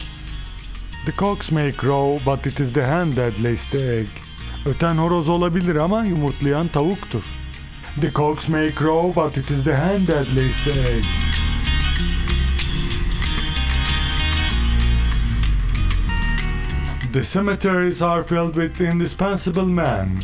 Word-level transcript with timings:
The 1.06 1.12
cocks 1.12 1.52
may 1.52 1.70
crow, 1.70 2.18
but 2.24 2.44
it 2.48 2.58
is 2.58 2.72
the 2.72 2.84
hen 2.84 3.14
that 3.14 3.38
lays 3.38 3.64
the 3.70 3.80
egg. 4.00 4.08
Öten 4.64 4.98
horoz 4.98 5.28
olabilir 5.28 5.78
ama 5.84 6.02
yumurtlayan 6.02 6.68
tavuktur. 6.68 7.22
The 8.00 8.10
cocks 8.10 8.48
may 8.48 8.72
crow, 8.72 9.12
but 9.12 9.38
it 9.38 9.52
is 9.52 9.62
the 9.62 9.76
hen 9.76 10.06
that 10.06 10.32
lays 10.32 10.58
the 10.64 10.72
egg. 10.72 11.04
The 17.12 17.22
cemeteries 17.22 18.02
are 18.02 18.24
filled 18.24 18.56
with 18.56 18.80
indispensable 18.80 19.66
men. 19.66 20.22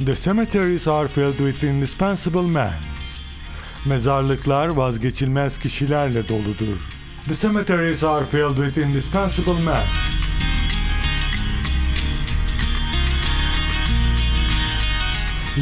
The 0.00 0.14
cemeteries 0.14 0.86
are 0.86 1.08
filled 1.08 1.40
with 1.40 1.64
indispensable 1.64 2.46
men. 2.46 2.95
Mezarlıklar 3.86 4.68
vazgeçilmez 4.68 5.58
kişilerle 5.58 6.28
doludur. 6.28 6.76
The 7.28 7.34
cemeteries 7.34 8.04
are 8.04 8.24
filled 8.24 8.56
with 8.56 8.78
indispensable 8.78 9.64
men. 9.64 9.84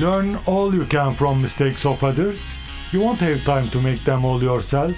Learn 0.00 0.34
all 0.46 0.74
you 0.74 0.88
can 0.90 1.14
from 1.14 1.40
mistakes 1.40 1.86
of 1.86 2.02
others. 2.02 2.48
You 2.92 3.02
won't 3.02 3.20
have 3.20 3.44
time 3.44 3.70
to 3.70 3.80
make 3.80 4.04
them 4.04 4.24
all 4.24 4.42
yourself. 4.42 4.96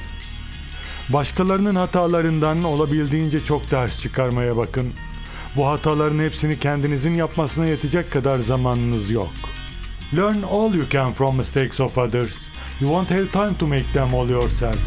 Başkalarının 1.08 1.74
hatalarından 1.74 2.64
olabildiğince 2.64 3.44
çok 3.44 3.70
ders 3.70 4.00
çıkarmaya 4.00 4.56
bakın. 4.56 4.92
Bu 5.56 5.66
hataların 5.66 6.18
hepsini 6.18 6.58
kendinizin 6.58 7.14
yapmasına 7.14 7.66
yetecek 7.66 8.12
kadar 8.12 8.38
zamanınız 8.38 9.10
yok. 9.10 9.32
Learn 10.16 10.42
all 10.42 10.74
you 10.74 10.88
can 10.90 11.12
from 11.12 11.36
mistakes 11.36 11.80
of 11.80 11.98
others. 11.98 12.55
You 12.78 12.88
won't 12.88 13.08
have 13.08 13.32
time 13.32 13.54
to 13.56 13.66
make 13.66 13.90
them 13.92 14.12
all 14.12 14.28
yourself. 14.28 14.78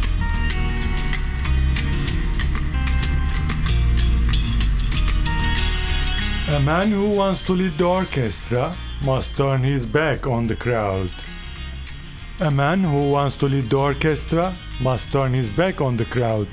A 6.48 6.60
man 6.60 6.92
who 6.92 7.10
wants 7.10 7.42
to 7.42 7.52
lead 7.52 7.78
the 7.78 7.84
orchestra 7.84 8.76
must 9.02 9.36
turn 9.36 9.62
his 9.62 9.86
back 9.86 10.26
on 10.26 10.46
the 10.46 10.56
crowd. 10.56 11.10
A 12.40 12.50
man 12.50 12.84
who 12.84 13.10
wants 13.10 13.36
to 13.36 13.46
lead 13.46 13.70
the 13.70 13.76
orchestra 13.76 14.54
must 14.80 15.12
turn 15.12 15.34
his 15.34 15.48
back 15.50 15.80
on 15.80 15.96
the 15.96 16.04
crowd. 16.04 16.48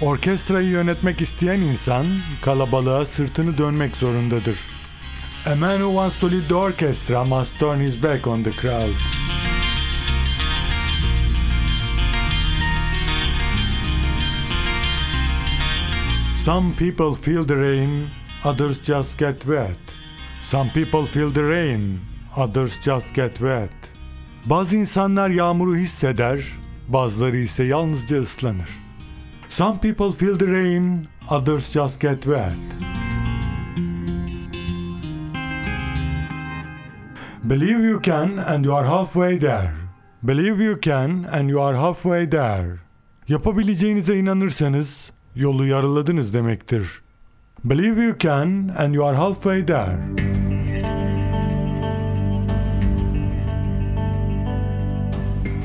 Orkestrayı 0.00 0.68
yönetmek 0.68 1.20
isteyen 1.20 1.60
insan 1.60 2.06
kalabalığa 2.42 3.04
sırtını 3.04 3.58
dönmek 3.58 3.96
zorundadır. 3.96 4.58
A 5.46 5.54
man 5.54 5.78
who 5.78 5.88
wants 5.88 6.18
to 6.18 6.30
lead 6.30 6.48
the 6.48 6.54
orchestra 6.54 7.24
must 7.24 7.58
turn 7.58 7.80
his 7.80 8.02
back 8.02 8.26
on 8.26 8.42
the 8.42 8.50
crowd. 8.50 9.17
Some 16.48 16.74
people 16.74 17.14
feel 17.14 17.44
the 17.44 17.56
rain, 17.56 18.10
others 18.42 18.80
just 18.80 19.18
get 19.18 19.44
wet. 19.44 19.76
Some 20.40 20.70
people 20.70 21.04
feel 21.04 21.30
the 21.30 21.44
rain, 21.44 22.00
others 22.36 22.78
just 22.78 23.14
get 23.14 23.38
wet. 23.38 23.70
Bazı 24.46 24.76
insanlar 24.76 25.30
yağmuru 25.30 25.76
hisseder, 25.76 26.44
bazıları 26.88 27.36
ise 27.36 27.64
yalnızca 27.64 28.20
ıslanır. 28.20 28.68
Some 29.48 29.80
people 29.80 30.12
feel 30.12 30.38
the 30.38 30.46
rain, 30.46 31.08
others 31.30 31.70
just 31.72 32.00
get 32.00 32.22
wet. 32.22 32.52
Believe 37.44 37.82
you 37.82 38.02
can 38.02 38.36
and 38.36 38.64
you 38.64 38.74
are 38.76 38.88
halfway 38.88 39.38
there. 39.38 39.72
Believe 40.22 40.64
you 40.64 40.80
can 40.80 41.24
and 41.32 41.50
you 41.50 41.62
are 41.62 41.76
halfway 41.76 42.30
there. 42.30 42.78
Yapabileceğinize 43.28 44.18
inanırsanız 44.18 45.17
yolu 45.38 45.66
yarıladınız 45.66 46.34
demektir. 46.34 47.02
Believe 47.64 48.04
you 48.04 48.18
can 48.18 48.70
and 48.78 48.94
you 48.94 49.06
are 49.06 49.16
halfway 49.16 49.66
there. 49.66 49.98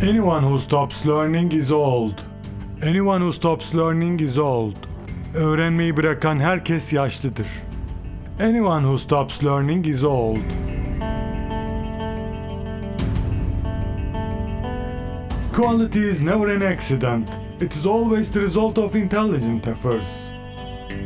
Anyone 0.10 0.42
who 0.42 0.60
stops 0.60 1.08
learning 1.08 1.54
is 1.54 1.72
old. 1.72 2.14
Anyone 2.84 3.20
who 3.20 3.34
stops 3.34 3.76
learning 3.76 4.22
is 4.22 4.38
old. 4.38 4.76
Öğrenmeyi 5.34 5.98
bırakan 5.98 6.40
herkes 6.40 6.94
yaşlıdır. 6.94 7.48
Anyone 8.40 8.82
who 8.82 8.98
stops 8.98 9.44
learning 9.44 9.88
is 9.88 10.04
old. 10.04 10.38
Quality 15.56 16.10
is 16.10 16.22
never 16.22 16.48
an 16.48 16.62
accident. 16.62 17.32
It 17.64 17.74
is 17.76 17.86
always 17.86 18.30
the 18.30 18.42
result 18.42 18.78
of 18.78 18.94
intelligent 18.94 19.68
efforts. 19.68 20.06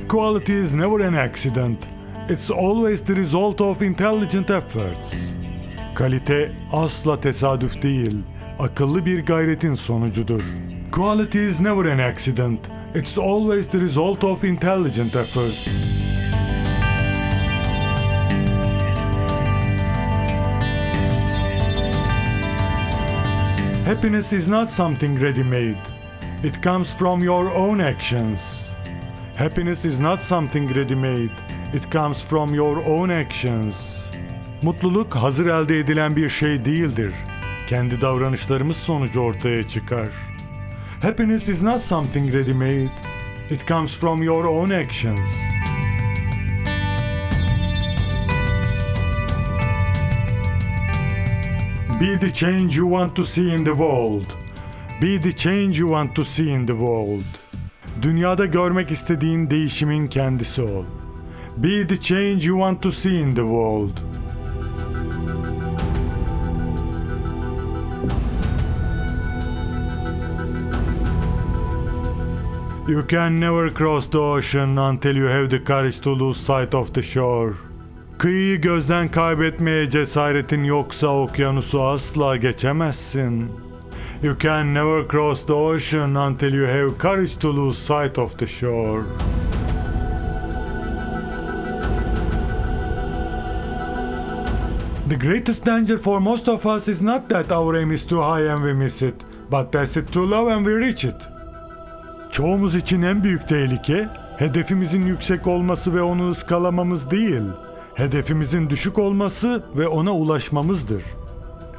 Quality 0.07 0.53
is 0.53 0.73
never 0.73 1.01
an 1.01 1.13
accident. 1.13 1.85
It's 2.29 2.49
always 2.49 3.03
the 3.03 3.13
result 3.13 3.61
of 3.61 3.83
intelligent 3.83 4.49
efforts. 4.49 5.15
Kalite 5.95 6.51
asla 6.71 7.21
tesadüf 7.21 7.81
değil, 7.81 8.23
akıllı 8.59 9.05
bir 9.05 9.25
gayretin 9.25 9.75
sonucudur. 9.75 10.41
Quality 10.91 11.47
is 11.47 11.59
never 11.59 11.85
an 11.85 11.99
accident. 11.99 12.59
It's 12.95 13.17
always 13.17 13.67
the 13.67 13.79
result 13.79 14.23
of 14.23 14.43
intelligent 14.43 15.15
efforts. 15.15 15.67
Happiness 23.85 24.33
is 24.33 24.47
not 24.47 24.69
something 24.69 25.21
ready 25.21 25.43
made. 25.43 25.96
It 26.47 26.61
comes 26.61 26.93
from 26.93 27.21
your 27.21 27.49
own 27.53 27.81
actions. 27.81 28.69
Happiness 29.35 29.83
is 29.83 29.99
not 29.99 30.23
something 30.23 30.67
ready 30.67 30.95
made. 30.95 31.31
It 31.73 31.91
comes 31.91 32.21
from 32.21 32.55
your 32.55 32.85
own 32.85 33.09
actions. 33.09 34.05
Mutluluk 34.61 35.15
hazır 35.15 35.45
elde 35.45 35.79
edilen 35.79 36.15
bir 36.15 36.29
şey 36.29 36.65
değildir. 36.65 37.13
Kendi 37.69 38.01
davranışlarımız 38.01 38.77
sonucu 38.77 39.19
ortaya 39.19 39.67
çıkar. 39.67 40.09
Happiness 41.01 41.49
is 41.49 41.61
not 41.61 41.81
something 41.81 42.33
ready 42.33 42.53
made. 42.53 42.91
It 43.49 43.67
comes 43.67 43.95
from 43.95 44.23
your 44.23 44.45
own 44.45 44.69
actions. 44.69 45.29
Be 52.01 52.19
the 52.19 52.33
change 52.33 52.77
you 52.77 52.89
want 52.89 53.15
to 53.15 53.23
see 53.23 53.53
in 53.53 53.65
the 53.65 53.73
world. 53.73 54.36
Be 54.99 55.19
the 55.19 55.31
change 55.31 55.77
you 55.77 55.87
want 55.89 56.15
to 56.15 56.25
see 56.25 56.49
in 56.49 56.65
the 56.65 56.73
world. 56.73 57.23
Dünyada 58.01 58.45
görmek 58.45 58.91
istediğin 58.91 59.49
değişimin 59.49 60.07
kendisi 60.07 60.61
ol. 60.61 60.83
Be 61.57 61.87
the 61.87 62.01
change 62.01 62.47
you 62.47 62.57
want 62.57 62.81
to 62.81 62.91
see 62.91 63.19
in 63.19 63.35
the 63.35 63.41
world. 63.41 63.97
You 72.87 73.07
can 73.07 73.41
never 73.41 73.73
cross 73.73 74.09
the 74.09 74.17
ocean 74.17 74.77
until 74.77 75.15
you 75.15 75.27
have 75.27 75.49
the 75.49 75.63
courage 75.63 75.99
to 76.01 76.19
lose 76.19 76.39
sight 76.39 76.75
of 76.75 76.93
the 76.93 77.03
shore. 77.03 77.53
Kıyıyı 78.17 78.61
gözden 78.61 79.11
kaybetmeye 79.11 79.89
cesaretin 79.89 80.63
yoksa 80.63 81.07
okyanusu 81.07 81.83
asla 81.83 82.35
geçemezsin. 82.35 83.66
You 84.19 84.33
can 84.33 84.73
never 84.73 85.03
cross 85.03 85.43
the 85.43 85.53
ocean 85.53 86.17
until 86.17 86.51
you 86.51 86.63
have 86.63 86.97
courage 86.97 87.35
to 87.35 87.49
lose 87.49 87.77
sight 87.77 88.17
of 88.17 88.35
the 88.37 88.47
shore. 88.47 89.05
The 95.07 95.15
greatest 95.15 95.63
danger 95.65 95.99
for 95.99 96.19
most 96.19 96.49
of 96.49 96.65
us 96.65 96.87
is 96.87 97.03
not 97.03 97.29
that 97.29 97.51
our 97.51 97.75
aim 97.77 97.91
is 97.91 98.05
too 98.05 98.19
high 98.19 98.41
and 98.41 98.63
we 98.63 98.73
miss 98.73 99.03
it, 99.03 99.23
but 99.51 99.71
that's 99.71 99.95
it 99.97 100.11
too 100.11 100.25
low 100.25 100.49
and 100.49 100.65
we 100.65 100.73
reach 100.73 101.05
it. 101.05 101.27
Çoğumuz 102.31 102.75
için 102.75 103.01
en 103.01 103.23
büyük 103.23 103.49
tehlike, 103.49 104.09
hedefimizin 104.37 105.01
yüksek 105.01 105.47
olması 105.47 105.93
ve 105.93 106.01
onu 106.01 106.29
ıskalamamız 106.29 107.11
değil, 107.11 107.43
hedefimizin 107.95 108.69
düşük 108.69 108.99
olması 108.99 109.63
ve 109.75 109.87
ona 109.87 110.11
ulaşmamızdır. 110.11 111.03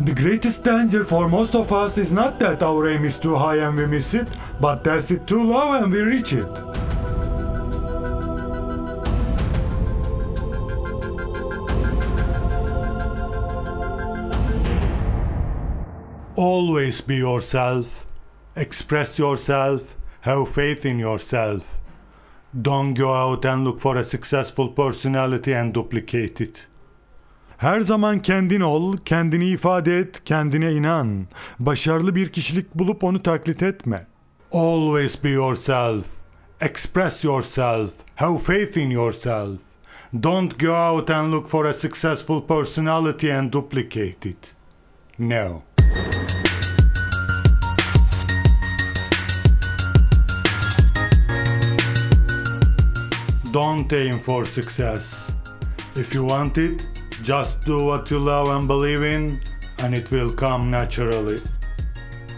The 0.00 0.14
greatest 0.14 0.62
danger 0.62 1.04
for 1.04 1.28
most 1.28 1.56
of 1.56 1.72
us 1.72 1.98
is 1.98 2.12
not 2.12 2.38
that 2.38 2.62
our 2.62 2.88
aim 2.88 3.04
is 3.04 3.18
too 3.18 3.34
high 3.34 3.56
and 3.56 3.76
we 3.76 3.84
miss 3.84 4.14
it, 4.14 4.28
but 4.60 4.84
that's 4.84 5.10
it 5.10 5.26
too 5.26 5.42
low 5.42 5.72
and 5.72 5.92
we 5.92 5.98
reach 5.98 6.32
it. 6.34 6.46
Always 16.36 17.00
be 17.00 17.16
yourself, 17.16 18.06
express 18.54 19.18
yourself, 19.18 19.96
have 20.20 20.48
faith 20.48 20.86
in 20.86 21.00
yourself. 21.00 21.76
Don't 22.62 22.94
go 22.94 23.12
out 23.12 23.44
and 23.44 23.64
look 23.64 23.80
for 23.80 23.96
a 23.96 24.04
successful 24.04 24.68
personality 24.68 25.52
and 25.52 25.74
duplicate 25.74 26.40
it. 26.40 26.66
Her 27.58 27.80
zaman 27.80 28.22
kendin 28.22 28.60
ol, 28.60 28.96
kendini 29.04 29.46
ifade 29.46 29.98
et, 29.98 30.24
kendine 30.24 30.72
inan. 30.72 31.26
Başarılı 31.58 32.14
bir 32.14 32.32
kişilik 32.32 32.74
bulup 32.74 33.04
onu 33.04 33.22
taklit 33.22 33.62
etme. 33.62 34.06
Always 34.52 35.24
be 35.24 35.28
yourself. 35.28 36.06
Express 36.60 37.24
yourself. 37.24 37.90
Have 38.14 38.38
faith 38.38 38.76
in 38.76 38.90
yourself. 38.90 39.60
Don't 40.22 40.60
go 40.60 40.72
out 40.72 41.10
and 41.10 41.32
look 41.32 41.48
for 41.48 41.64
a 41.64 41.74
successful 41.74 42.46
personality 42.46 43.34
and 43.34 43.52
duplicate 43.52 44.28
it. 44.28 44.54
No. 45.18 45.62
Don't 53.52 53.92
aim 53.92 54.18
for 54.18 54.46
success. 54.46 55.28
If 55.96 56.14
you 56.14 56.24
want 56.28 56.58
it, 56.58 56.97
just 57.24 57.66
do 57.66 57.78
what 57.78 58.10
you 58.10 58.26
love 58.26 58.50
and 58.50 58.68
believe 58.68 59.16
in, 59.16 59.40
and 59.84 59.94
it 59.94 60.08
will 60.08 60.36
come 60.36 60.70
naturally. 60.70 61.38